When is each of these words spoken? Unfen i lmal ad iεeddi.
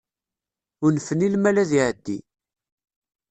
Unfen 0.85 1.19
i 1.25 1.29
lmal 1.33 1.57
ad 1.63 1.71
iεeddi. 1.79 2.17